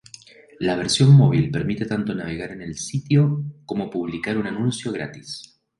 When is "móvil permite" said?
1.13-1.85